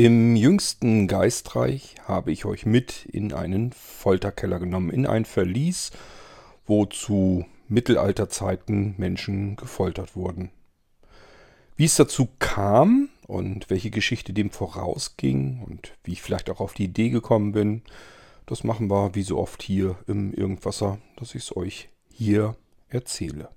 [0.00, 5.90] Im jüngsten Geistreich habe ich euch mit in einen Folterkeller genommen, in ein Verlies,
[6.64, 10.52] wo zu Mittelalterzeiten Menschen gefoltert wurden.
[11.76, 16.72] Wie es dazu kam und welche Geschichte dem vorausging und wie ich vielleicht auch auf
[16.72, 17.82] die Idee gekommen bin,
[18.46, 22.56] das machen wir wie so oft hier im Irgendwasser, dass ich es euch hier
[22.88, 23.50] erzähle.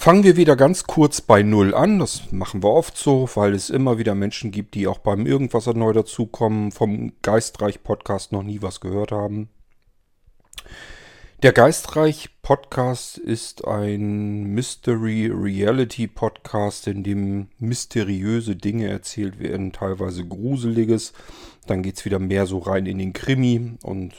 [0.00, 1.98] Fangen wir wieder ganz kurz bei Null an.
[1.98, 5.66] Das machen wir oft so, weil es immer wieder Menschen gibt, die auch beim Irgendwas
[5.66, 9.50] neu dazukommen, vom Geistreich Podcast noch nie was gehört haben.
[11.42, 20.26] Der Geistreich Podcast ist ein Mystery Reality Podcast, in dem mysteriöse Dinge erzählt werden, teilweise
[20.26, 21.12] gruseliges.
[21.66, 24.14] Dann geht es wieder mehr so rein in den Krimi und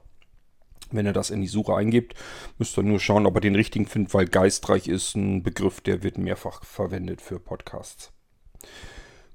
[0.91, 2.15] Wenn ihr das in die Suche eingebt,
[2.57, 6.03] müsst ihr nur schauen, ob ihr den richtigen findet, weil geistreich ist ein Begriff, der
[6.03, 8.11] wird mehrfach verwendet für Podcasts.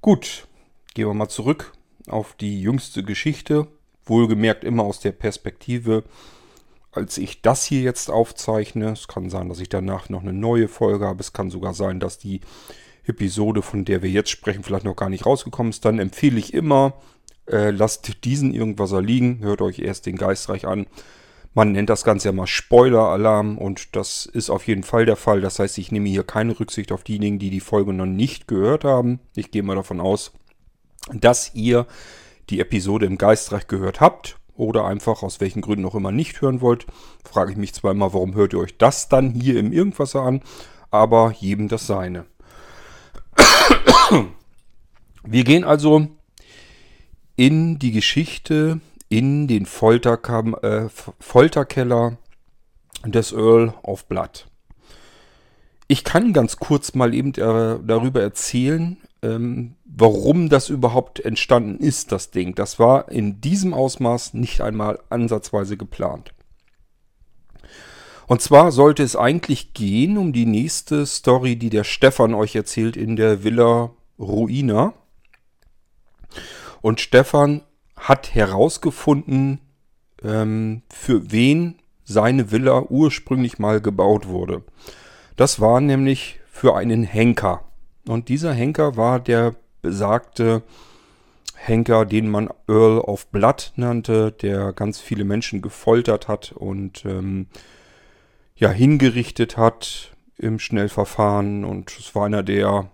[0.00, 0.46] Gut,
[0.94, 1.72] gehen wir mal zurück
[2.08, 3.66] auf die jüngste Geschichte.
[4.04, 6.04] Wohlgemerkt immer aus der Perspektive,
[6.92, 8.90] als ich das hier jetzt aufzeichne.
[8.90, 11.20] Es kann sein, dass ich danach noch eine neue Folge habe.
[11.20, 12.40] Es kann sogar sein, dass die
[13.06, 15.84] Episode, von der wir jetzt sprechen, vielleicht noch gar nicht rausgekommen ist.
[15.84, 16.94] Dann empfehle ich immer,
[17.46, 20.86] äh, lasst diesen irgendwas liegen, hört euch erst den Geistreich an
[21.54, 25.40] man nennt das Ganze ja mal Spoiler-Alarm und das ist auf jeden Fall der Fall.
[25.40, 28.84] Das heißt, ich nehme hier keine Rücksicht auf diejenigen, die die Folge noch nicht gehört
[28.84, 29.20] haben.
[29.36, 30.32] Ich gehe mal davon aus,
[31.12, 31.86] dass ihr
[32.50, 36.60] die Episode im Geistreich gehört habt oder einfach aus welchen Gründen auch immer nicht hören
[36.60, 36.86] wollt.
[37.24, 40.42] Frage ich mich immer, warum hört ihr euch das dann hier im Irgendwasser an,
[40.90, 42.26] aber jedem das seine.
[45.22, 46.08] Wir gehen also
[47.36, 48.80] in die Geschichte
[49.14, 50.88] in den Folterkam äh,
[51.20, 52.18] Folterkeller
[53.04, 54.48] des Earl of Blood.
[55.86, 62.10] Ich kann ganz kurz mal eben äh, darüber erzählen, ähm, warum das überhaupt entstanden ist,
[62.10, 62.56] das Ding.
[62.56, 66.34] Das war in diesem Ausmaß nicht einmal ansatzweise geplant.
[68.26, 72.96] Und zwar sollte es eigentlich gehen um die nächste Story, die der Stefan euch erzählt
[72.96, 74.92] in der Villa Ruina.
[76.80, 77.62] Und Stefan
[78.04, 79.60] hat herausgefunden,
[80.22, 84.62] ähm, für wen seine Villa ursprünglich mal gebaut wurde.
[85.36, 87.64] Das war nämlich für einen Henker.
[88.06, 90.62] Und dieser Henker war der besagte
[91.54, 97.46] Henker, den man Earl of Blood nannte, der ganz viele Menschen gefoltert hat und ähm,
[98.54, 101.64] ja hingerichtet hat im Schnellverfahren.
[101.64, 102.90] Und es war einer der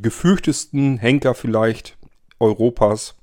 [0.00, 1.98] gefürchtesten Henker vielleicht
[2.40, 3.14] Europas.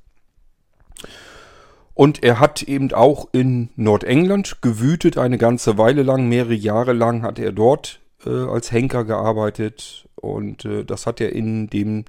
[1.94, 7.22] Und er hat eben auch in Nordengland gewütet eine ganze Weile lang, mehrere Jahre lang
[7.22, 12.06] hat er dort äh, als Henker gearbeitet und äh, das hat er in dem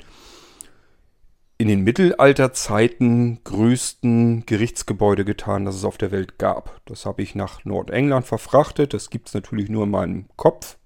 [1.58, 6.82] in den Mittelalterzeiten größten Gerichtsgebäude getan, das es auf der Welt gab.
[6.84, 8.92] Das habe ich nach Nordengland verfrachtet.
[8.92, 10.76] Das gibt es natürlich nur in meinem Kopf.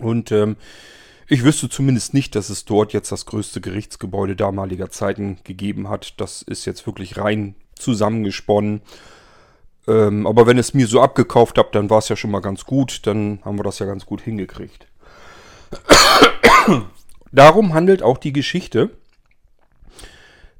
[0.00, 0.56] Und ähm,
[1.32, 6.20] ich wüsste zumindest nicht, dass es dort jetzt das größte Gerichtsgebäude damaliger Zeiten gegeben hat.
[6.20, 8.82] Das ist jetzt wirklich rein zusammengesponnen.
[9.88, 12.66] Ähm, aber wenn es mir so abgekauft habt, dann war es ja schon mal ganz
[12.66, 13.06] gut.
[13.06, 14.86] Dann haben wir das ja ganz gut hingekriegt.
[17.32, 18.90] Darum handelt auch die Geschichte.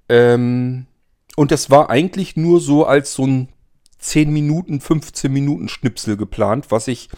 [0.09, 0.87] Ähm,
[1.37, 3.49] und das war eigentlich nur so als so ein
[3.99, 7.11] 10 Minuten, 15 Minuten Schnipsel geplant, was ich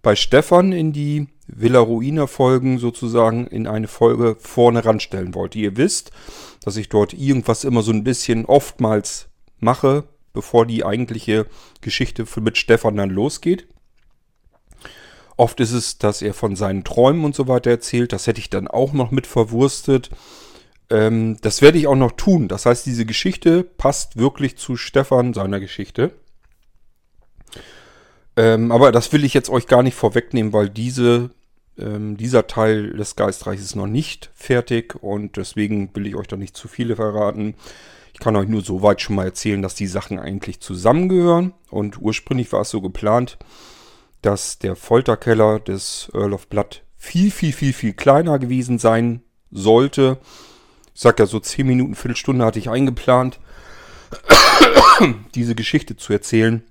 [0.00, 5.58] bei Stefan in die Villa Ruina Folgen sozusagen in eine Folge vorne ranstellen wollte.
[5.58, 6.12] Ihr wisst,
[6.64, 9.28] dass ich dort irgendwas immer so ein bisschen oftmals
[9.58, 11.46] mache, bevor die eigentliche
[11.80, 13.66] Geschichte mit Stefan dann losgeht.
[15.36, 18.12] Oft ist es, dass er von seinen Träumen und so weiter erzählt.
[18.12, 20.10] Das hätte ich dann auch noch mit verwurstet.
[20.90, 22.48] Ähm, das werde ich auch noch tun.
[22.48, 26.12] Das heißt, diese Geschichte passt wirklich zu Stefan, seiner Geschichte.
[28.36, 31.30] Ähm, aber das will ich jetzt euch gar nicht vorwegnehmen, weil diese,
[31.78, 36.36] ähm, dieser Teil des Geistreiches ist noch nicht fertig und deswegen will ich euch da
[36.36, 37.54] nicht zu viele verraten.
[38.14, 42.00] Ich kann euch nur so weit schon mal erzählen, dass die Sachen eigentlich zusammengehören und
[42.00, 43.38] ursprünglich war es so geplant,
[44.22, 50.18] dass der Folterkeller des Earl of Blood viel, viel, viel, viel kleiner gewesen sein sollte.
[50.94, 53.40] Ich sag ja so 10 Minuten, Viertelstunde hatte ich eingeplant,
[55.34, 56.62] diese Geschichte zu erzählen.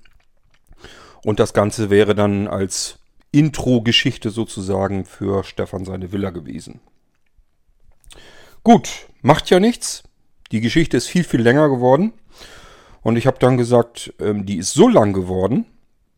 [1.24, 3.00] Und das Ganze wäre dann als
[3.32, 6.82] Intro-Geschichte sozusagen für Stefan seine Villa gewesen.
[8.64, 10.04] Gut, macht ja nichts.
[10.52, 12.14] Die Geschichte ist viel, viel länger geworden.
[13.02, 15.66] Und ich habe dann gesagt, ähm, die ist so lang geworden,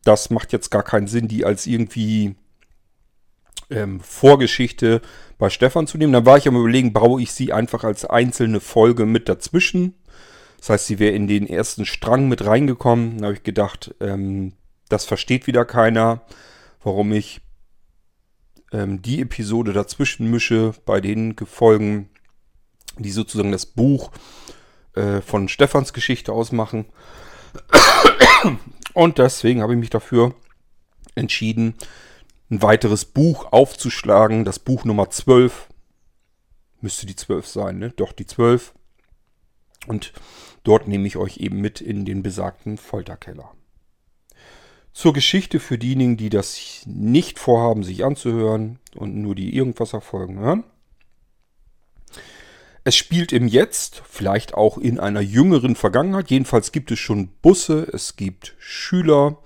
[0.04, 2.34] das macht jetzt gar keinen Sinn, die als irgendwie
[3.70, 5.00] ähm, Vorgeschichte
[5.38, 6.12] bei Stefan zu nehmen.
[6.12, 9.94] Dann war ich am überlegen, baue ich sie einfach als einzelne Folge mit dazwischen.
[10.58, 13.18] Das heißt, sie wäre in den ersten Strang mit reingekommen.
[13.18, 14.52] Da habe ich gedacht, ähm,
[14.94, 16.22] das versteht wieder keiner,
[16.82, 17.40] warum ich
[18.72, 22.08] ähm, die Episode dazwischen mische bei den Folgen,
[22.96, 24.12] die sozusagen das Buch
[24.94, 26.86] äh, von Stefans Geschichte ausmachen.
[28.94, 30.34] Und deswegen habe ich mich dafür
[31.16, 31.74] entschieden,
[32.50, 34.44] ein weiteres Buch aufzuschlagen.
[34.44, 35.68] Das Buch Nummer 12.
[36.80, 37.90] Müsste die 12 sein, ne?
[37.90, 38.74] Doch, die 12.
[39.88, 40.12] Und
[40.62, 43.50] dort nehme ich euch eben mit in den besagten Folterkeller.
[44.94, 50.64] Zur Geschichte für diejenigen, die das nicht vorhaben, sich anzuhören und nur die Irgendwasser-Folgen hören.
[52.84, 56.30] Es spielt im Jetzt, vielleicht auch in einer jüngeren Vergangenheit.
[56.30, 59.38] Jedenfalls gibt es schon Busse, es gibt Schüler,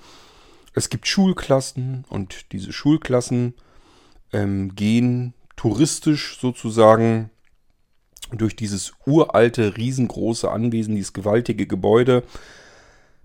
[0.74, 3.54] es gibt Schulklassen und diese Schulklassen
[4.34, 7.30] ähm, gehen touristisch sozusagen
[8.32, 12.22] durch dieses uralte, riesengroße Anwesen, dieses gewaltige Gebäude.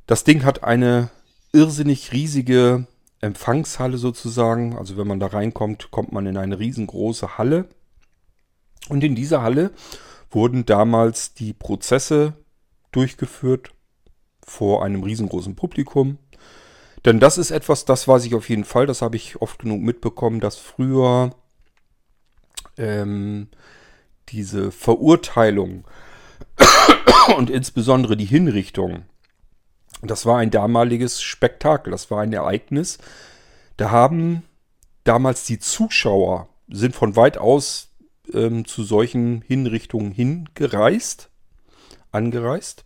[0.08, 1.10] Das Ding hat eine
[1.54, 2.88] irrsinnig riesige
[3.22, 4.78] Empfangshalle sozusagen.
[4.78, 7.70] Also wenn man da reinkommt, kommt man in eine riesengroße Halle.
[8.90, 9.72] Und in dieser Halle
[10.30, 12.34] wurden damals die Prozesse
[12.92, 13.72] durchgeführt
[14.46, 16.18] vor einem riesengroßen Publikum.
[17.06, 19.82] Denn das ist etwas, das weiß ich auf jeden Fall, das habe ich oft genug
[19.82, 21.36] mitbekommen, dass früher
[22.78, 23.48] ähm,
[24.30, 25.86] diese Verurteilung
[27.38, 29.04] und insbesondere die Hinrichtung
[30.10, 32.98] das war ein damaliges Spektakel, das war ein Ereignis.
[33.78, 34.44] Da haben
[35.04, 37.90] damals die Zuschauer, sind von weit aus
[38.34, 41.30] ähm, zu solchen Hinrichtungen hingereist,
[42.12, 42.86] angereist,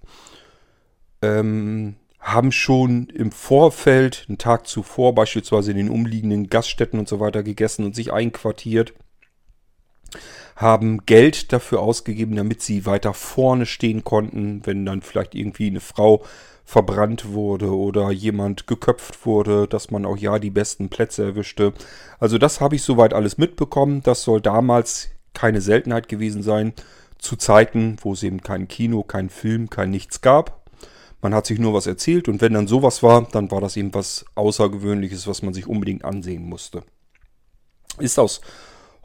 [1.22, 7.20] ähm, haben schon im Vorfeld, einen Tag zuvor, beispielsweise in den umliegenden Gaststätten und so
[7.20, 8.94] weiter gegessen und sich einquartiert,
[10.56, 15.80] haben Geld dafür ausgegeben, damit sie weiter vorne stehen konnten, wenn dann vielleicht irgendwie eine
[15.80, 16.24] Frau
[16.68, 21.72] verbrannt wurde oder jemand geköpft wurde, dass man auch ja die besten Plätze erwischte.
[22.20, 24.04] Also das habe ich soweit alles mitbekommen.
[24.04, 26.74] Das soll damals keine Seltenheit gewesen sein.
[27.20, 30.70] Zu Zeiten, wo es eben kein Kino, kein Film, kein nichts gab.
[31.22, 33.94] Man hat sich nur was erzählt und wenn dann sowas war, dann war das eben
[33.94, 36.84] was Außergewöhnliches, was man sich unbedingt ansehen musste.
[37.98, 38.42] Ist aus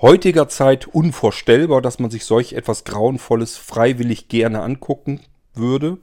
[0.00, 5.20] heutiger Zeit unvorstellbar, dass man sich solch etwas Grauenvolles freiwillig gerne angucken
[5.54, 5.98] würde.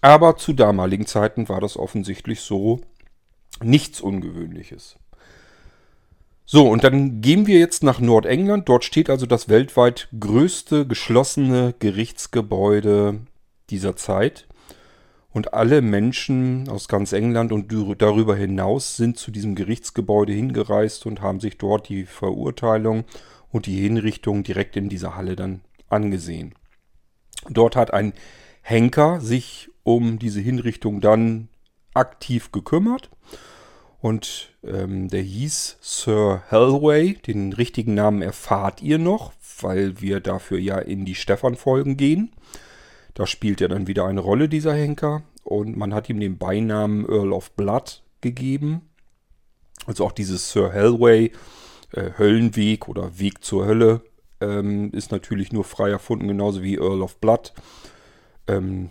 [0.00, 2.80] Aber zu damaligen Zeiten war das offensichtlich so
[3.62, 4.96] nichts Ungewöhnliches.
[6.50, 8.68] So, und dann gehen wir jetzt nach Nordengland.
[8.68, 13.20] Dort steht also das weltweit größte geschlossene Gerichtsgebäude
[13.68, 14.46] dieser Zeit.
[15.30, 21.20] Und alle Menschen aus ganz England und darüber hinaus sind zu diesem Gerichtsgebäude hingereist und
[21.20, 23.04] haben sich dort die Verurteilung
[23.50, 26.54] und die Hinrichtung direkt in dieser Halle dann angesehen.
[27.50, 28.14] Dort hat ein
[28.68, 31.48] Henker sich um diese Hinrichtung dann
[31.94, 33.08] aktiv gekümmert.
[34.00, 37.14] Und ähm, der hieß Sir Hellway.
[37.14, 42.30] Den richtigen Namen erfahrt ihr noch, weil wir dafür ja in die Stefan-Folgen gehen.
[43.14, 45.22] Da spielt er dann wieder eine Rolle, dieser Henker.
[45.44, 48.82] Und man hat ihm den Beinamen Earl of Blood gegeben.
[49.86, 51.32] Also auch dieses Sir Hellway,
[51.92, 54.02] äh, Höllenweg oder Weg zur Hölle,
[54.42, 57.54] ähm, ist natürlich nur frei erfunden, genauso wie Earl of Blood
[58.48, 58.90] ähm,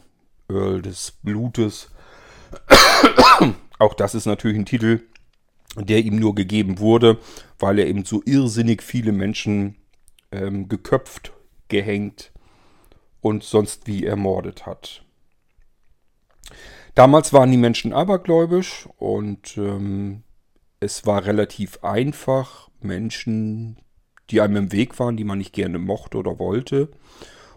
[0.50, 1.90] Earl des Blutes.
[3.80, 5.02] Auch das ist natürlich ein Titel,
[5.76, 7.20] der ihm nur gegeben wurde,
[7.60, 9.76] weil er eben so irrsinnig viele Menschen
[10.32, 11.34] ähm, geköpft,
[11.68, 12.32] gehängt
[13.22, 15.04] und sonst wie ermordet hat.
[16.96, 20.24] Damals waren die Menschen abergläubisch und ähm,
[20.80, 23.78] es war relativ einfach, Menschen,
[24.30, 26.90] die einem im Weg waren, die man nicht gerne mochte oder wollte,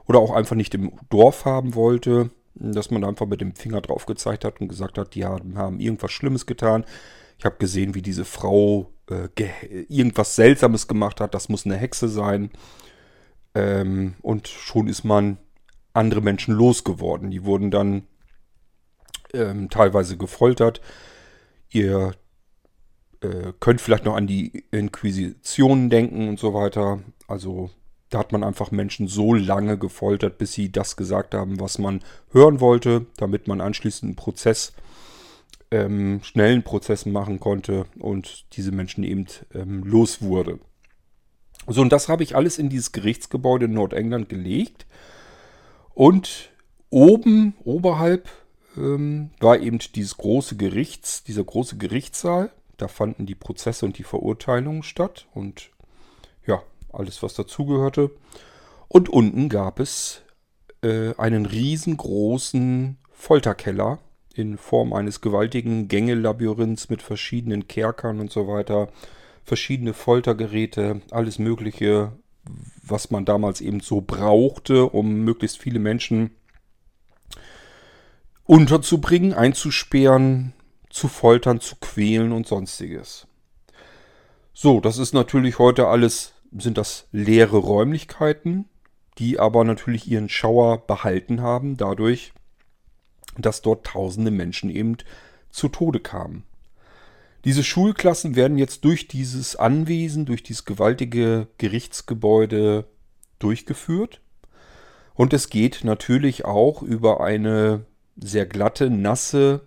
[0.07, 4.07] oder auch einfach nicht im Dorf haben wollte, dass man einfach mit dem Finger drauf
[4.07, 6.85] gezeigt hat und gesagt hat, die haben, irgendwas Schlimmes getan.
[7.39, 9.29] Ich habe gesehen, wie diese Frau äh,
[9.89, 11.35] irgendwas Seltsames gemacht hat.
[11.35, 12.51] Das muss eine Hexe sein.
[13.55, 15.39] Ähm, und schon ist man
[15.93, 17.31] andere Menschen losgeworden.
[17.31, 18.03] Die wurden dann
[19.33, 20.81] ähm, teilweise gefoltert.
[21.71, 22.13] Ihr
[23.21, 27.01] äh, könnt vielleicht noch an die Inquisition denken und so weiter.
[27.27, 27.71] Also
[28.11, 32.03] da hat man einfach Menschen so lange gefoltert, bis sie das gesagt haben, was man
[32.33, 34.73] hören wollte, damit man anschließend einen Prozess,
[35.71, 40.59] ähm, schnellen Prozess machen konnte und diese Menschen eben ähm, los wurde.
[41.69, 44.87] So, und das habe ich alles in dieses Gerichtsgebäude in Nordengland gelegt.
[45.95, 46.51] Und
[46.89, 48.29] oben, oberhalb,
[48.77, 52.51] ähm, war eben dieses große Gerichts, dieser große Gerichtssaal.
[52.77, 55.27] Da fanden die Prozesse und die Verurteilungen statt.
[55.33, 55.71] Und
[56.45, 56.63] ja,
[56.93, 58.11] alles was dazugehörte.
[58.89, 60.23] Und unten gab es
[60.83, 63.99] äh, einen riesengroßen Folterkeller
[64.35, 68.89] in Form eines gewaltigen Gängelabyrinths mit verschiedenen Kerkern und so weiter,
[69.45, 72.13] verschiedene Foltergeräte, alles Mögliche,
[72.83, 76.31] was man damals eben so brauchte, um möglichst viele Menschen
[78.45, 80.53] unterzubringen, einzusperren,
[80.89, 83.27] zu foltern, zu quälen und sonstiges.
[84.53, 88.67] So, das ist natürlich heute alles sind das leere Räumlichkeiten,
[89.19, 92.33] die aber natürlich ihren Schauer behalten haben, dadurch,
[93.37, 94.97] dass dort tausende Menschen eben
[95.51, 96.45] zu Tode kamen.
[97.45, 102.87] Diese Schulklassen werden jetzt durch dieses Anwesen, durch dieses gewaltige Gerichtsgebäude
[103.39, 104.21] durchgeführt.
[105.15, 109.63] Und es geht natürlich auch über eine sehr glatte, nasse,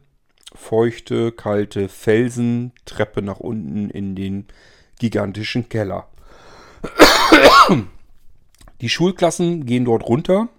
[0.53, 4.45] feuchte, kalte Felsentreppe nach unten in den
[4.99, 6.07] gigantischen Keller.
[8.81, 10.49] Die Schulklassen gehen dort runter,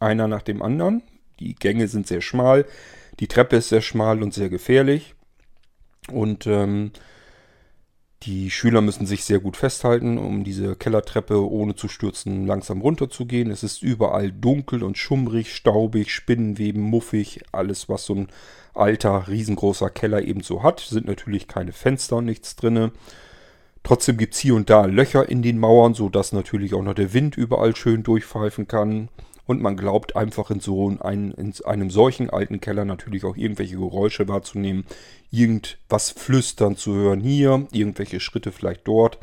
[0.00, 1.02] einer nach dem anderen.
[1.40, 2.66] Die Gänge sind sehr schmal,
[3.20, 5.14] die Treppe ist sehr schmal und sehr gefährlich.
[6.10, 6.92] Und ähm,
[8.24, 13.50] die Schüler müssen sich sehr gut festhalten, um diese Kellertreppe ohne zu stürzen langsam runterzugehen.
[13.50, 18.28] Es ist überall dunkel und schummrig, staubig, Spinnenweben, muffig, alles was so ein
[18.74, 20.80] alter, riesengroßer Keller eben so hat.
[20.80, 22.90] Sind natürlich keine Fenster und nichts drinne.
[23.88, 27.14] Trotzdem gibt es hier und da Löcher in den Mauern, sodass natürlich auch noch der
[27.14, 29.08] Wind überall schön durchpfeifen kann.
[29.46, 33.76] Und man glaubt einfach in so ein, in einem solchen alten Keller natürlich auch irgendwelche
[33.76, 34.84] Geräusche wahrzunehmen,
[35.30, 39.20] irgendwas flüstern zu hören hier, irgendwelche Schritte vielleicht dort.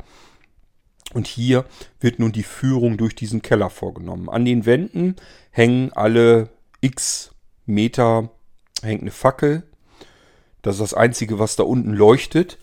[1.14, 1.64] Und hier
[2.00, 4.28] wird nun die Führung durch diesen Keller vorgenommen.
[4.28, 5.14] An den Wänden
[5.52, 6.48] hängen alle
[6.80, 7.30] x
[7.66, 8.30] Meter
[8.82, 9.62] hängt eine Fackel.
[10.62, 12.58] Das ist das Einzige, was da unten leuchtet.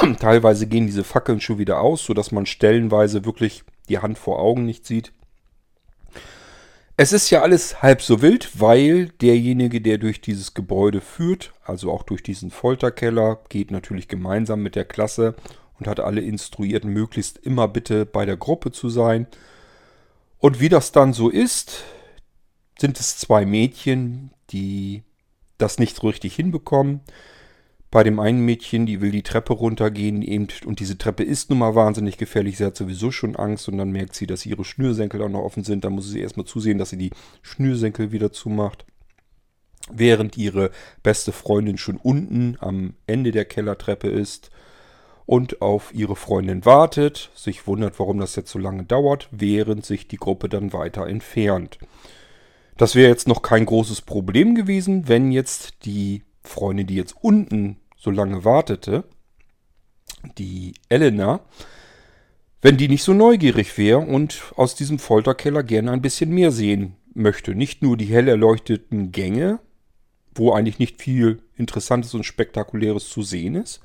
[0.20, 4.64] Teilweise gehen diese Fackeln schon wieder aus, sodass man stellenweise wirklich die Hand vor Augen
[4.64, 5.12] nicht sieht.
[6.96, 11.92] Es ist ja alles halb so wild, weil derjenige, der durch dieses Gebäude führt, also
[11.92, 15.36] auch durch diesen Folterkeller, geht natürlich gemeinsam mit der Klasse
[15.78, 19.28] und hat alle instruiert, möglichst immer bitte bei der Gruppe zu sein.
[20.38, 21.84] Und wie das dann so ist,
[22.80, 25.04] sind es zwei Mädchen, die
[25.56, 27.00] das nicht so richtig hinbekommen.
[27.90, 31.60] Bei dem einen Mädchen, die will die Treppe runtergehen eben, und diese Treppe ist nun
[31.60, 32.58] mal wahnsinnig gefährlich.
[32.58, 35.64] Sie hat sowieso schon Angst und dann merkt sie, dass ihre Schnürsenkel auch noch offen
[35.64, 35.84] sind.
[35.84, 38.84] Dann muss sie erstmal zusehen, dass sie die Schnürsenkel wieder zumacht.
[39.90, 40.70] Während ihre
[41.02, 44.50] beste Freundin schon unten am Ende der Kellertreppe ist
[45.24, 50.08] und auf ihre Freundin wartet, sich wundert, warum das jetzt so lange dauert, während sich
[50.08, 51.78] die Gruppe dann weiter entfernt.
[52.76, 57.76] Das wäre jetzt noch kein großes Problem gewesen, wenn jetzt die Freundin, die jetzt unten
[57.96, 59.04] so lange wartete,
[60.38, 61.40] die Elena,
[62.60, 66.96] wenn die nicht so neugierig wäre und aus diesem Folterkeller gerne ein bisschen mehr sehen
[67.14, 67.54] möchte.
[67.54, 69.60] Nicht nur die hell erleuchteten Gänge,
[70.34, 73.80] wo eigentlich nicht viel Interessantes und Spektakuläres zu sehen ist,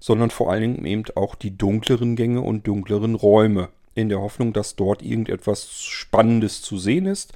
[0.00, 3.68] sondern vor allen Dingen eben auch die dunkleren Gänge und dunkleren Räume.
[3.94, 7.32] In der Hoffnung, dass dort irgendetwas Spannendes zu sehen ist,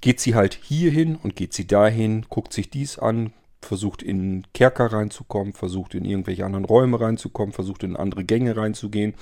[0.00, 4.92] geht sie halt hierhin und geht sie dahin, guckt sich dies an, versucht in Kerker
[4.92, 9.14] reinzukommen, versucht in irgendwelche anderen Räume reinzukommen, versucht in andere Gänge reinzugehen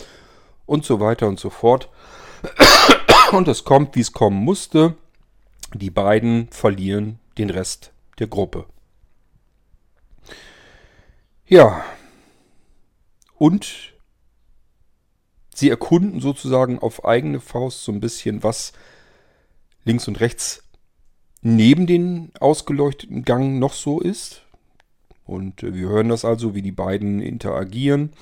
[0.66, 1.88] und so weiter und so fort.
[3.32, 4.94] Und es kommt, wie es kommen musste.
[5.74, 8.64] Die beiden verlieren den Rest der Gruppe.
[11.46, 11.84] Ja.
[13.34, 13.94] Und
[15.54, 18.72] sie erkunden sozusagen auf eigene Faust so ein bisschen, was
[19.84, 20.62] links und rechts
[21.42, 24.42] neben den ausgeleuchteten Gang noch so ist.
[25.24, 28.12] Und äh, wir hören das also, wie die beiden interagieren.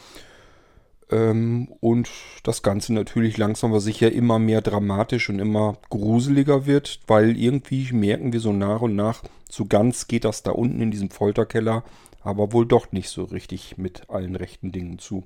[1.10, 2.10] Ähm, und
[2.42, 7.92] das Ganze natürlich langsam aber sicher immer mehr dramatisch und immer gruseliger wird, weil irgendwie
[7.92, 11.84] merken wir so nach und nach, so ganz geht das da unten in diesem Folterkeller,
[12.22, 15.24] aber wohl doch nicht so richtig mit allen rechten Dingen zu.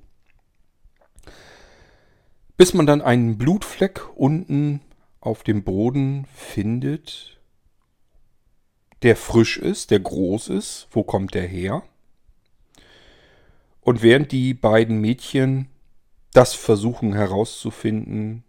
[2.57, 4.81] Bis man dann einen Blutfleck unten
[5.19, 7.40] auf dem Boden findet,
[9.03, 10.87] der frisch ist, der groß ist.
[10.91, 11.83] Wo kommt der her?
[13.81, 15.67] Und während die beiden Mädchen
[16.33, 18.43] das versuchen herauszufinden,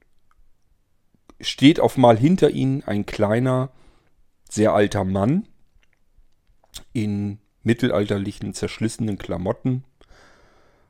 [1.40, 3.70] steht auf mal hinter ihnen ein kleiner,
[4.48, 5.48] sehr alter Mann
[6.92, 9.84] in mittelalterlichen, zerschlissenen Klamotten,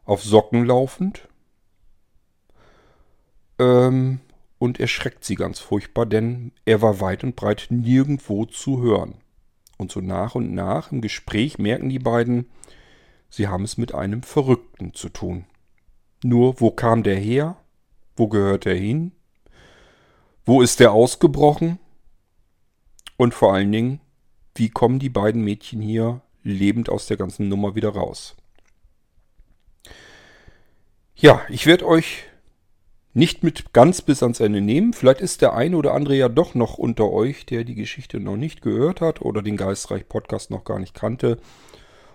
[0.04, 1.28] auf Socken laufend.
[3.58, 4.20] Ähm,
[4.58, 9.21] und erschreckt sie ganz furchtbar, denn er war weit und breit nirgendwo zu hören.
[9.78, 12.46] Und so nach und nach im Gespräch merken die beiden,
[13.28, 15.46] sie haben es mit einem Verrückten zu tun.
[16.22, 17.56] Nur, wo kam der her?
[18.16, 19.12] Wo gehört er hin?
[20.44, 21.78] Wo ist er ausgebrochen?
[23.16, 24.00] Und vor allen Dingen,
[24.54, 28.36] wie kommen die beiden Mädchen hier lebend aus der ganzen Nummer wieder raus?
[31.14, 32.24] Ja, ich werde euch
[33.14, 34.92] nicht mit ganz bis ans Ende nehmen.
[34.92, 38.36] Vielleicht ist der eine oder andere ja doch noch unter euch, der die Geschichte noch
[38.36, 41.38] nicht gehört hat oder den Geistreich Podcast noch gar nicht kannte.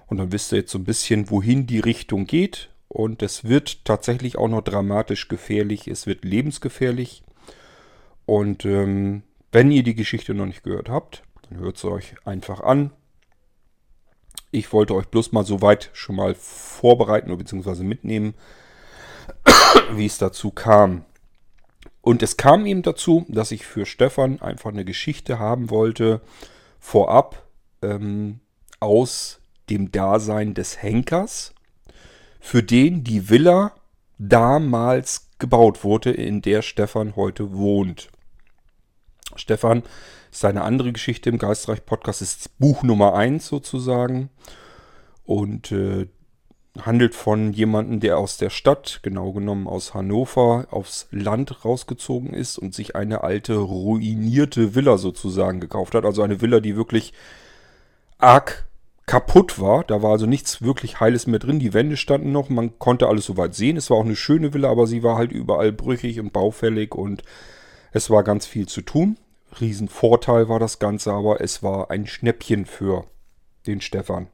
[0.07, 2.69] Und dann wisst ihr jetzt so ein bisschen, wohin die Richtung geht.
[2.87, 5.87] Und es wird tatsächlich auch noch dramatisch gefährlich.
[5.87, 7.23] Es wird lebensgefährlich.
[8.25, 12.61] Und ähm, wenn ihr die Geschichte noch nicht gehört habt, dann hört es euch einfach
[12.61, 12.91] an.
[14.51, 18.33] Ich wollte euch bloß mal so weit schon mal vorbereiten oder beziehungsweise mitnehmen,
[19.91, 21.05] wie es dazu kam.
[22.01, 26.21] Und es kam eben dazu, dass ich für Stefan einfach eine Geschichte haben wollte,
[26.79, 27.45] vorab
[27.81, 28.39] ähm,
[28.79, 31.53] aus dem Dasein des Henkers
[32.39, 33.73] für den die Villa
[34.17, 38.09] damals gebaut wurde, in der Stefan heute wohnt.
[39.35, 39.83] Stefan
[40.31, 44.29] ist eine andere Geschichte im Geistreich Podcast, ist Buch Nummer 1 sozusagen
[45.25, 46.07] und äh,
[46.85, 52.57] handelt von jemandem, der aus der Stadt, genau genommen aus Hannover, aufs Land rausgezogen ist
[52.57, 56.05] und sich eine alte ruinierte Villa sozusagen gekauft hat.
[56.05, 57.13] Also eine Villa, die wirklich
[58.17, 58.67] arg
[59.05, 59.83] kaputt war.
[59.83, 61.59] Da war also nichts wirklich Heiles mehr drin.
[61.59, 63.77] Die Wände standen noch, man konnte alles soweit sehen.
[63.77, 67.23] Es war auch eine schöne Villa, aber sie war halt überall brüchig und baufällig und
[67.91, 69.17] es war ganz viel zu tun.
[69.59, 73.05] Riesenvorteil war das Ganze, aber es war ein Schnäppchen für
[73.65, 74.27] den Stefan.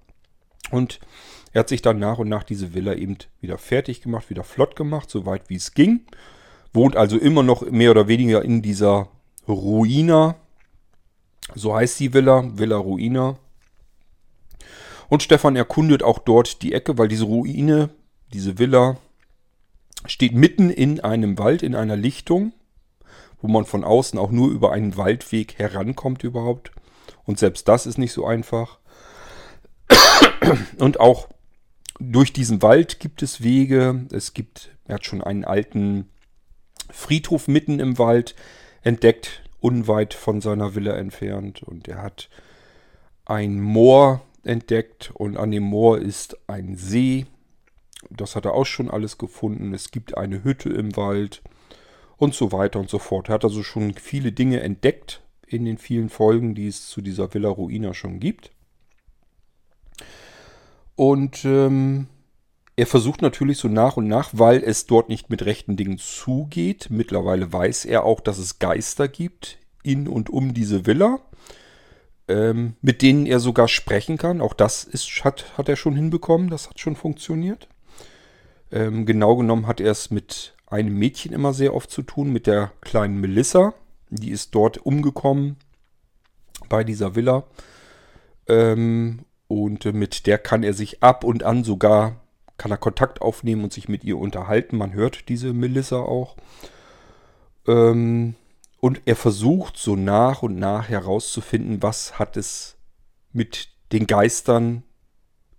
[0.71, 0.99] Und
[1.53, 4.75] er hat sich dann nach und nach diese Villa eben wieder fertig gemacht, wieder flott
[4.75, 6.01] gemacht, soweit wie es ging.
[6.73, 9.07] Wohnt also immer noch mehr oder weniger in dieser
[9.47, 10.35] Ruina.
[11.53, 13.37] So heißt die Villa, Villa Ruina.
[15.09, 17.91] Und Stefan erkundet auch dort die Ecke, weil diese Ruine,
[18.33, 18.97] diese Villa,
[20.07, 22.53] steht mitten in einem Wald, in einer Lichtung,
[23.41, 26.71] wo man von außen auch nur über einen Waldweg herankommt überhaupt.
[27.25, 28.79] Und selbst das ist nicht so einfach.
[30.79, 31.27] Und auch
[31.99, 34.05] durch diesen Wald gibt es Wege.
[34.11, 36.09] Es gibt, er hat schon einen alten
[36.89, 38.35] Friedhof mitten im Wald
[38.81, 41.63] entdeckt, unweit von seiner Villa entfernt.
[41.63, 42.29] Und er hat
[43.25, 47.25] ein Moor entdeckt und an dem Moor ist ein See.
[48.09, 49.73] Das hat er auch schon alles gefunden.
[49.73, 51.41] Es gibt eine Hütte im Wald
[52.17, 53.29] und so weiter und so fort.
[53.29, 57.33] Er hat also schon viele Dinge entdeckt in den vielen Folgen, die es zu dieser
[57.33, 58.51] Villa Ruina schon gibt.
[60.95, 62.07] Und ähm,
[62.75, 66.87] er versucht natürlich so nach und nach, weil es dort nicht mit rechten Dingen zugeht.
[66.89, 71.19] Mittlerweile weiß er auch, dass es Geister gibt in und um diese Villa
[72.27, 74.41] ähm, mit denen er sogar sprechen kann.
[74.41, 77.67] Auch das ist, hat, hat er schon hinbekommen, das hat schon funktioniert.
[78.71, 82.47] Ähm, genau genommen hat er es mit einem Mädchen immer sehr oft zu tun, mit
[82.47, 83.73] der kleinen Melissa.
[84.09, 85.57] Die ist dort umgekommen
[86.69, 87.43] bei dieser Villa.
[88.47, 89.25] Ähm,
[89.61, 92.21] und mit der kann er sich ab und an sogar,
[92.57, 94.77] kann er Kontakt aufnehmen und sich mit ihr unterhalten.
[94.77, 96.35] Man hört diese Melissa auch.
[97.67, 98.35] Ähm,
[98.79, 102.75] und er versucht so nach und nach herauszufinden, was hat es
[103.31, 104.83] mit den Geistern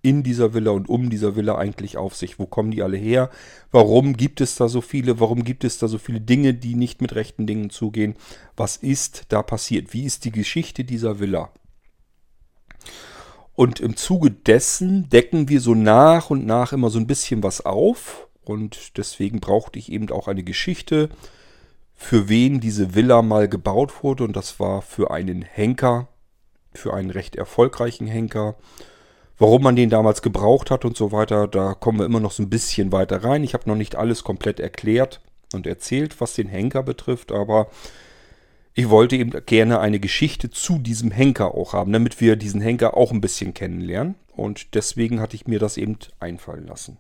[0.02, 2.38] in dieser Villa und um dieser Villa eigentlich auf sich?
[2.38, 3.30] Wo kommen die alle her?
[3.70, 5.18] Warum gibt es da so viele?
[5.18, 8.14] Warum gibt es da so viele Dinge, die nicht mit rechten Dingen zugehen?
[8.54, 9.94] Was ist da passiert?
[9.94, 11.50] Wie ist die Geschichte dieser Villa?
[13.55, 17.64] Und im Zuge dessen decken wir so nach und nach immer so ein bisschen was
[17.64, 18.29] auf.
[18.45, 21.09] Und deswegen brauchte ich eben auch eine Geschichte,
[21.95, 26.09] für wen diese Villa mal gebaut wurde und das war für einen Henker
[26.79, 28.57] für einen recht erfolgreichen Henker.
[29.38, 32.43] Warum man den damals gebraucht hat und so weiter, da kommen wir immer noch so
[32.43, 33.43] ein bisschen weiter rein.
[33.43, 35.21] Ich habe noch nicht alles komplett erklärt
[35.53, 37.69] und erzählt, was den Henker betrifft, aber
[38.75, 42.97] ich wollte eben gerne eine Geschichte zu diesem Henker auch haben, damit wir diesen Henker
[42.97, 44.17] auch ein bisschen kennenlernen.
[44.33, 46.99] Und deswegen hatte ich mir das eben einfallen lassen.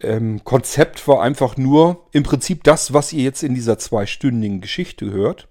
[0.00, 5.10] Ähm, Konzept war einfach nur im Prinzip das, was ihr jetzt in dieser zweistündigen Geschichte
[5.10, 5.46] hört.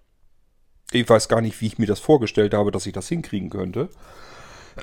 [0.91, 3.89] Ich weiß gar nicht, wie ich mir das vorgestellt habe, dass ich das hinkriegen könnte.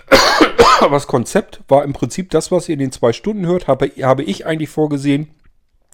[0.81, 3.91] Aber das Konzept war im Prinzip das, was ihr in den zwei Stunden hört, habe,
[4.03, 5.29] habe ich eigentlich vorgesehen.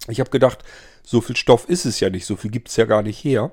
[0.07, 0.63] Ich habe gedacht,
[1.03, 3.51] so viel Stoff ist es ja nicht, so viel gibt es ja gar nicht her.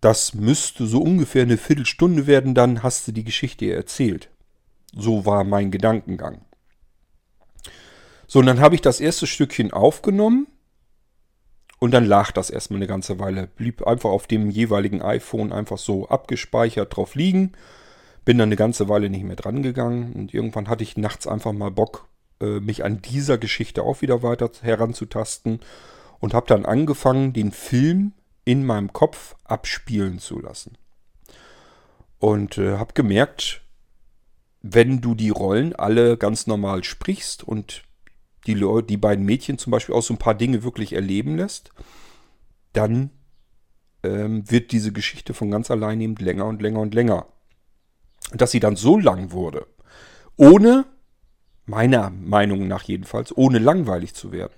[0.00, 4.30] Das müsste so ungefähr eine Viertelstunde werden, dann hast du die Geschichte erzählt.
[4.94, 6.42] So war mein Gedankengang.
[8.26, 10.48] So, und dann habe ich das erste Stückchen aufgenommen
[11.78, 13.46] und dann lag das erstmal eine ganze Weile.
[13.46, 17.52] Blieb einfach auf dem jeweiligen iPhone einfach so abgespeichert drauf liegen.
[18.24, 21.52] Bin dann eine ganze Weile nicht mehr dran gegangen und irgendwann hatte ich nachts einfach
[21.52, 22.08] mal Bock,
[22.40, 25.60] äh, mich an dieser Geschichte auch wieder weiter heranzutasten
[26.18, 28.12] und habe dann angefangen, den Film
[28.46, 30.78] in meinem Kopf abspielen zu lassen.
[32.18, 33.60] Und äh, habe gemerkt,
[34.62, 37.82] wenn du die Rollen alle ganz normal sprichst und
[38.46, 38.54] die,
[38.88, 41.72] die beiden Mädchen zum Beispiel auch so ein paar Dinge wirklich erleben lässt,
[42.72, 43.10] dann
[44.04, 47.26] ähm, wird diese Geschichte von ganz allein eben länger und länger und länger.
[48.30, 49.66] Und dass sie dann so lang wurde,
[50.36, 50.86] ohne,
[51.64, 54.54] meiner Meinung nach jedenfalls, ohne langweilig zu werden,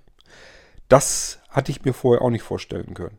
[0.88, 3.16] das hatte ich mir vorher auch nicht vorstellen können.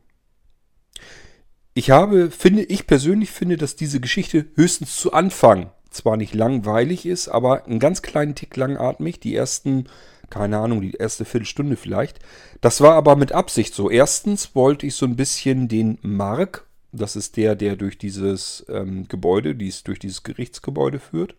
[1.74, 7.06] Ich habe, finde, ich persönlich finde, dass diese Geschichte höchstens zu Anfang zwar nicht langweilig
[7.06, 9.20] ist, aber einen ganz kleinen Tick langatmig.
[9.20, 9.88] Die ersten,
[10.30, 12.20] keine Ahnung, die erste Viertelstunde vielleicht.
[12.62, 13.90] Das war aber mit Absicht so.
[13.90, 19.08] Erstens wollte ich so ein bisschen den Mark, das ist der, der durch dieses ähm,
[19.08, 21.36] Gebäude, dies, durch dieses Gerichtsgebäude führt.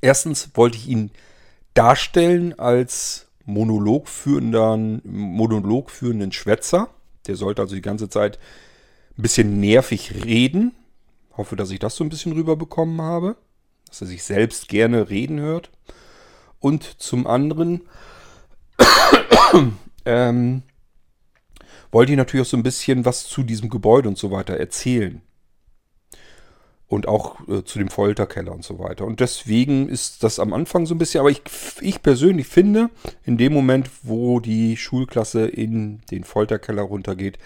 [0.00, 1.10] Erstens wollte ich ihn
[1.74, 6.88] darstellen als Monolog führenden, Monolog führenden Schwätzer.
[7.26, 8.38] Der sollte also die ganze Zeit
[9.16, 10.72] ein bisschen nervig reden.
[11.36, 13.36] Hoffe, dass ich das so ein bisschen rüberbekommen habe.
[13.88, 15.70] Dass er sich selbst gerne reden hört.
[16.58, 17.82] Und zum anderen
[20.04, 20.62] ähm,
[21.90, 25.22] wollte ich natürlich auch so ein bisschen was zu diesem Gebäude und so weiter erzählen.
[26.90, 29.06] Und auch äh, zu dem Folterkeller und so weiter.
[29.06, 31.40] Und deswegen ist das am Anfang so ein bisschen, aber ich,
[31.80, 32.90] ich persönlich finde,
[33.24, 37.38] in dem Moment, wo die Schulklasse in den Folterkeller runtergeht,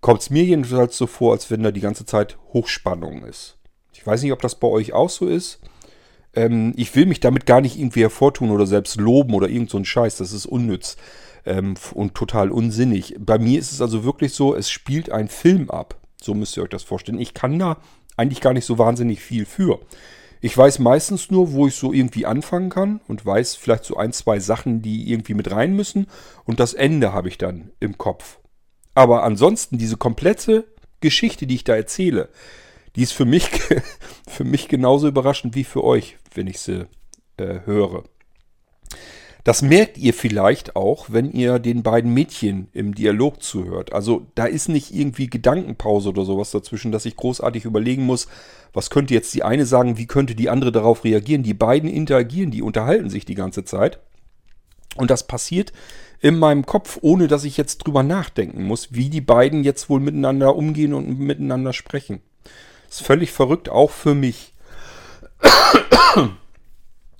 [0.00, 3.58] kommt es mir jedenfalls so vor, als wenn da die ganze Zeit Hochspannung ist.
[3.92, 5.60] Ich weiß nicht, ob das bei euch auch so ist.
[6.34, 9.76] Ähm, ich will mich damit gar nicht irgendwie hervortun oder selbst loben oder irgend so
[9.76, 10.16] ein Scheiß.
[10.16, 10.96] Das ist unnütz
[11.44, 13.14] ähm, und total unsinnig.
[13.18, 15.96] Bei mir ist es also wirklich so, es spielt ein Film ab.
[16.20, 17.20] So müsst ihr euch das vorstellen.
[17.20, 17.76] Ich kann da
[18.16, 19.80] eigentlich gar nicht so wahnsinnig viel für.
[20.40, 24.12] Ich weiß meistens nur, wo ich so irgendwie anfangen kann und weiß vielleicht so ein,
[24.12, 26.06] zwei Sachen, die irgendwie mit rein müssen.
[26.44, 28.38] Und das Ende habe ich dann im Kopf.
[28.94, 30.64] Aber ansonsten, diese komplette
[31.00, 32.28] Geschichte, die ich da erzähle,
[32.94, 33.48] die ist für mich,
[34.28, 36.86] für mich genauso überraschend wie für euch, wenn ich sie
[37.38, 38.04] äh, höre.
[39.44, 43.92] Das merkt ihr vielleicht auch, wenn ihr den beiden Mädchen im Dialog zuhört.
[43.92, 48.26] Also da ist nicht irgendwie Gedankenpause oder sowas dazwischen, dass ich großartig überlegen muss,
[48.72, 51.42] was könnte jetzt die eine sagen, wie könnte die andere darauf reagieren.
[51.42, 53.98] Die beiden interagieren, die unterhalten sich die ganze Zeit.
[54.96, 55.74] Und das passiert
[56.20, 60.00] in meinem Kopf, ohne dass ich jetzt drüber nachdenken muss, wie die beiden jetzt wohl
[60.00, 62.22] miteinander umgehen und miteinander sprechen.
[62.88, 64.54] ist völlig verrückt, auch für mich.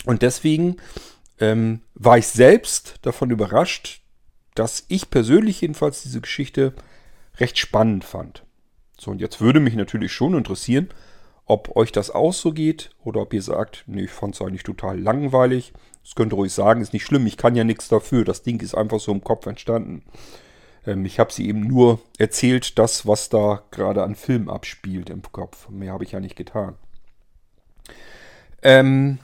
[0.06, 0.76] Und deswegen
[1.44, 4.02] ähm, war ich selbst davon überrascht,
[4.54, 6.74] dass ich persönlich jedenfalls diese Geschichte
[7.38, 8.44] recht spannend fand.
[8.98, 10.88] So, und jetzt würde mich natürlich schon interessieren,
[11.46, 14.62] ob euch das auch so geht oder ob ihr sagt, nee, ich fand es eigentlich
[14.62, 15.72] total langweilig.
[16.02, 18.24] Das könnt ihr ruhig sagen, ist nicht schlimm, ich kann ja nichts dafür.
[18.24, 20.04] Das Ding ist einfach so im Kopf entstanden.
[20.86, 25.22] Ähm, ich habe sie eben nur erzählt, das, was da gerade an Film abspielt im
[25.22, 25.68] Kopf.
[25.68, 26.76] Mehr habe ich ja nicht getan.
[28.62, 29.18] Ähm,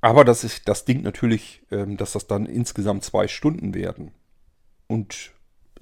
[0.00, 4.12] aber das, ist, das Ding natürlich, ähm, dass das dann insgesamt zwei Stunden werden.
[4.86, 5.32] Und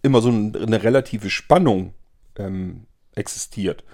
[0.02, 1.94] immer so eine relative Spannung
[2.36, 3.84] ähm, existiert.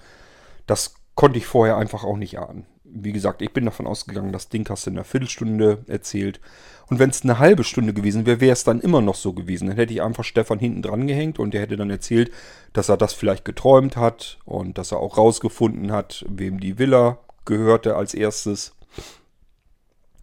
[0.67, 4.49] Das konnte ich vorher einfach auch nicht ahnen wie gesagt, ich bin davon ausgegangen, das
[4.49, 6.39] Ding hast du in einer Viertelstunde erzählt.
[6.87, 9.67] Und wenn es eine halbe Stunde gewesen wäre, wäre es dann immer noch so gewesen.
[9.67, 12.31] Dann hätte ich einfach Stefan hinten dran gehängt und der hätte dann erzählt,
[12.73, 17.19] dass er das vielleicht geträumt hat und dass er auch rausgefunden hat, wem die Villa
[17.43, 18.75] gehörte als erstes.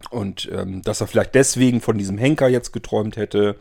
[0.09, 3.57] Und ähm, dass er vielleicht deswegen von diesem Henker jetzt geträumt hätte.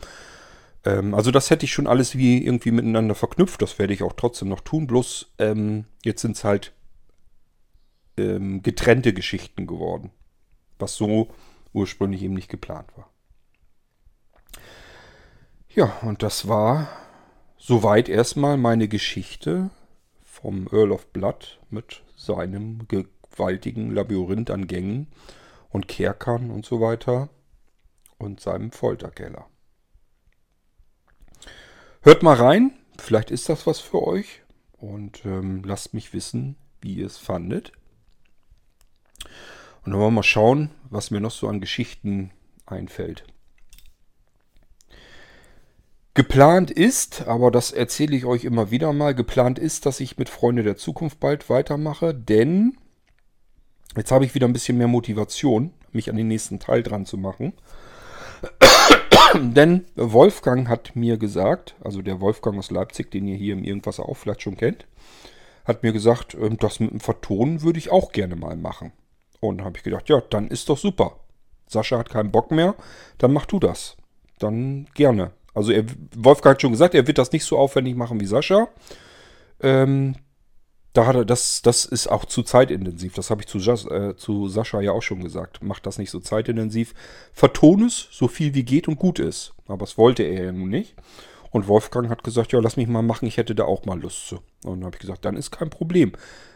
[0.84, 3.62] Ähm, also das hätte ich schon alles wie irgendwie miteinander verknüpft.
[3.62, 4.86] Das werde ich auch trotzdem noch tun.
[4.86, 6.72] Bloß ähm, jetzt sind es halt
[8.16, 10.10] ähm, getrennte Geschichten geworden.
[10.78, 11.28] Was so
[11.72, 13.08] ursprünglich eben nicht geplant war.
[15.68, 16.88] Ja, und das war
[17.56, 19.70] soweit erstmal meine Geschichte
[20.22, 25.06] vom Earl of Blood mit seinem gewaltigen Labyrinth an Gängen
[25.72, 27.30] und Kerkern und so weiter
[28.18, 29.46] und seinem Folterkeller.
[32.02, 36.94] Hört mal rein, vielleicht ist das was für euch und ähm, lasst mich wissen, wie
[36.94, 37.72] ihr es fandet.
[39.84, 42.32] Und dann wollen wir mal schauen, was mir noch so an Geschichten
[42.66, 43.24] einfällt.
[46.14, 50.28] Geplant ist, aber das erzähle ich euch immer wieder mal, geplant ist, dass ich mit
[50.28, 52.76] Freunde der Zukunft bald weitermache, denn
[53.96, 57.18] jetzt habe ich wieder ein bisschen mehr Motivation, mich an den nächsten Teil dran zu
[57.18, 57.52] machen.
[59.34, 64.00] denn Wolfgang hat mir gesagt, also der Wolfgang aus Leipzig, den ihr hier im Irgendwas
[64.00, 64.86] auch vielleicht schon kennt,
[65.64, 68.92] hat mir gesagt, ähm, das mit dem Vertonen würde ich auch gerne mal machen.
[69.40, 71.16] Und habe ich gedacht, ja, dann ist doch super.
[71.66, 72.74] Sascha hat keinen Bock mehr,
[73.18, 73.96] dann mach du das.
[74.38, 75.32] Dann gerne.
[75.54, 75.84] Also er,
[76.16, 78.68] Wolfgang hat schon gesagt, er wird das nicht so aufwendig machen wie Sascha.
[79.60, 80.16] Ähm,
[80.92, 83.14] da hat er, das, das ist auch zu zeitintensiv.
[83.14, 85.62] Das habe ich zu, äh, zu Sascha ja auch schon gesagt.
[85.62, 86.94] Macht das nicht so zeitintensiv.
[87.32, 89.54] Verton es so viel wie geht und gut ist.
[89.66, 90.94] Aber das wollte er ja nun nicht.
[91.50, 94.26] Und Wolfgang hat gesagt, ja, lass mich mal machen, ich hätte da auch mal Lust
[94.26, 94.36] zu.
[94.64, 96.12] Und dann habe ich gesagt, dann ist kein Problem.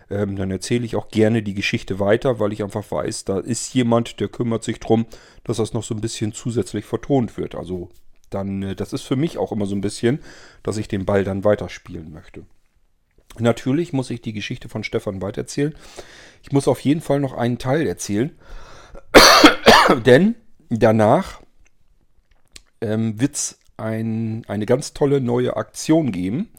[0.08, 3.74] Ähm, dann erzähle ich auch gerne die Geschichte weiter, weil ich einfach weiß, da ist
[3.74, 5.06] jemand, der kümmert sich darum,
[5.44, 7.54] dass das noch so ein bisschen zusätzlich vertont wird.
[7.54, 7.90] Also
[8.30, 10.20] dann, äh, das ist für mich auch immer so ein bisschen,
[10.62, 12.44] dass ich den Ball dann weiterspielen möchte.
[13.40, 15.74] Natürlich muss ich die Geschichte von Stefan weitererzählen.
[16.42, 18.36] Ich muss auf jeden Fall noch einen Teil erzählen,
[20.06, 20.36] denn
[20.68, 21.40] danach
[22.80, 26.50] ähm, wird es ein, eine ganz tolle neue Aktion geben.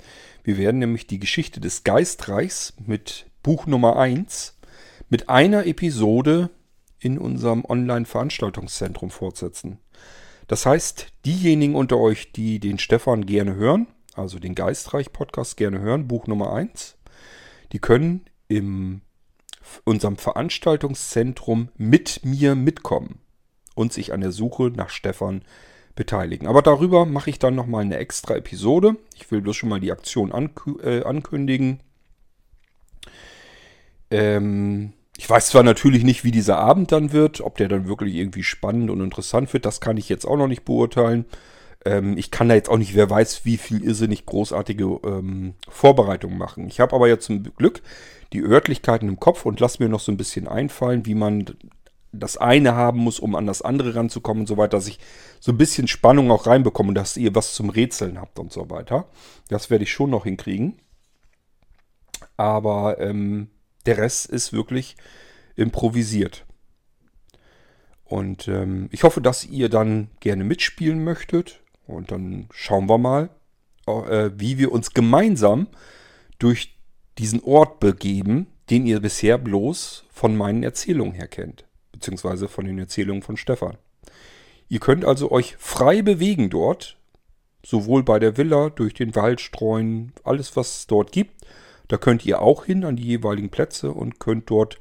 [0.44, 4.58] Wir werden nämlich die Geschichte des Geistreichs mit Buch Nummer 1
[5.10, 6.50] mit einer Episode
[7.00, 9.80] in unserem Online-Veranstaltungszentrum fortsetzen.
[10.48, 13.88] Das heißt, diejenigen unter euch, die den Stefan gerne hören,
[14.18, 16.96] also den Geistreich-Podcast gerne hören, Buch Nummer 1,
[17.72, 19.02] die können in
[19.84, 23.20] unserem Veranstaltungszentrum mit mir mitkommen
[23.76, 25.44] und sich an der Suche nach Stefan
[25.96, 26.48] beteiligen.
[26.48, 28.96] Aber darüber mache ich dann nochmal eine extra Episode.
[29.16, 30.32] Ich will bloß schon mal die Aktion
[30.84, 31.82] äh, ankündigen.
[34.10, 38.16] Ähm, ich weiß zwar natürlich nicht, wie dieser Abend dann wird, ob der dann wirklich
[38.16, 41.26] irgendwie spannend und interessant wird, das kann ich jetzt auch noch nicht beurteilen.
[41.88, 46.38] Ähm, ich kann da jetzt auch nicht, wer weiß, wie viel irrsinnig großartige ähm, Vorbereitungen
[46.38, 46.68] machen.
[46.68, 47.82] Ich habe aber jetzt zum Glück
[48.34, 51.46] die Örtlichkeiten im Kopf und lasse mir noch so ein bisschen einfallen, wie man
[52.12, 55.00] das eine haben muss, um an das andere ranzukommen und so weiter, dass ich
[55.40, 58.70] so ein bisschen Spannung auch reinbekomme und dass ihr was zum Rätseln habt und so
[58.70, 59.08] weiter.
[59.48, 60.82] Das werde ich schon noch hinkriegen.
[62.36, 63.50] Aber ähm,
[63.86, 64.98] der Rest ist wirklich
[65.56, 66.46] improvisiert.
[68.04, 71.62] Und ähm, ich hoffe, dass ihr dann gerne mitspielen möchtet.
[71.88, 73.30] Und dann schauen wir mal,
[73.88, 75.68] äh, wie wir uns gemeinsam
[76.40, 76.78] durch
[77.18, 81.66] diesen Ort begeben, den ihr bisher bloß von meinen Erzählungen her kennt.
[81.92, 83.78] Beziehungsweise von den Erzählungen von Stefan.
[84.70, 86.98] Ihr könnt also euch frei bewegen dort.
[87.66, 91.46] Sowohl bei der Villa, durch den Wald streuen, alles was es dort gibt.
[91.88, 94.80] Da könnt ihr auch hin an die jeweiligen Plätze und könnt dort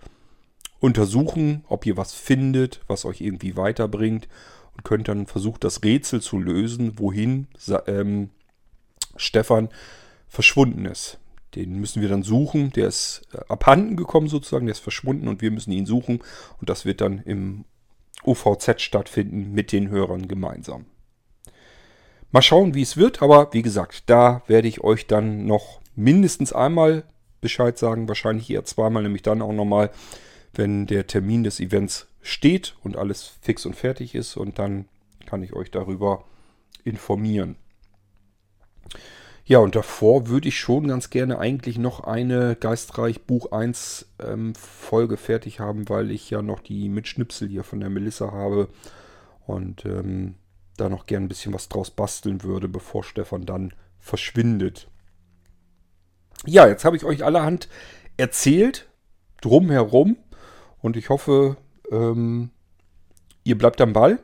[0.81, 4.29] untersuchen, ob ihr was findet, was euch irgendwie weiterbringt
[4.77, 7.49] und könnt dann versuchen, das Rätsel zu lösen, wohin
[7.87, 8.31] ähm,
[9.17, 9.69] Stefan
[10.29, 11.19] verschwunden ist.
[11.55, 12.71] Den müssen wir dann suchen.
[12.73, 16.21] Der ist äh, abhanden gekommen sozusagen, der ist verschwunden und wir müssen ihn suchen.
[16.61, 17.65] Und das wird dann im
[18.25, 20.87] OVZ stattfinden mit den Hörern gemeinsam.
[22.33, 26.53] Mal schauen, wie es wird, aber wie gesagt, da werde ich euch dann noch mindestens
[26.53, 27.05] einmal
[27.41, 29.91] Bescheid sagen, wahrscheinlich eher zweimal, nämlich dann auch nochmal,
[30.53, 34.87] wenn der Termin des Events steht und alles fix und fertig ist und dann
[35.27, 36.25] kann ich euch darüber
[36.85, 37.57] informieren.
[39.45, 44.57] Ja, und davor würde ich schon ganz gerne eigentlich noch eine Geistreich Buch 1 ähm,
[44.57, 48.69] Folge fertig haben, weil ich ja noch die Mitschnipsel hier von der Melissa habe
[49.47, 50.35] und ähm,
[50.77, 54.89] da noch gern ein bisschen was draus basteln würde, bevor Stefan dann verschwindet.
[56.45, 57.69] Ja, jetzt habe ich euch allerhand
[58.17, 58.89] erzählt,
[59.41, 60.17] drumherum.
[60.83, 61.57] Und ich hoffe,
[61.91, 62.51] ähm,
[63.45, 64.19] ihr bleibt am Ball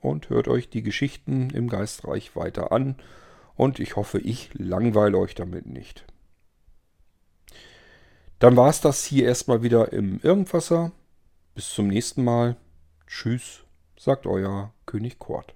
[0.00, 2.96] und hört euch die Geschichten im Geistreich weiter an.
[3.56, 6.04] Und ich hoffe, ich langweile euch damit nicht.
[8.38, 10.92] Dann war es das hier erstmal wieder im Irgendwasser.
[11.54, 12.56] Bis zum nächsten Mal.
[13.06, 13.64] Tschüss,
[13.98, 15.55] sagt euer König Kort.